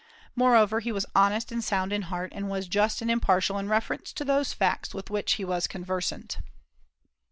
Moreover, 0.35 0.79
he 0.79 0.91
was 0.91 1.05
honest 1.15 1.51
and 1.51 1.63
sound 1.63 1.93
in 1.93 2.01
heart, 2.01 2.31
and 2.33 2.49
was 2.49 2.67
just 2.67 3.03
and 3.03 3.11
impartial 3.11 3.59
in 3.59 3.69
reference 3.69 4.11
to 4.13 4.25
those 4.25 4.51
facts 4.51 4.95
with 4.95 5.11
which 5.11 5.33
he 5.33 5.45
was 5.45 5.67
conversant. 5.67 6.39